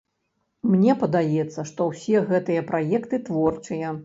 Мне 0.71 0.95
падаецца, 1.03 1.67
што 1.73 1.87
ўсе 1.91 2.25
гэтыя 2.33 2.65
праекты 2.73 3.23
творчыя. 3.31 3.95